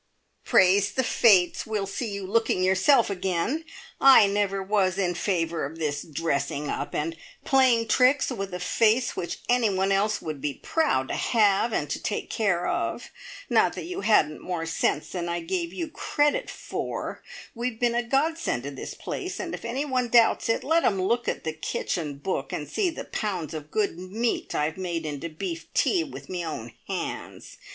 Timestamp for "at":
21.27-21.43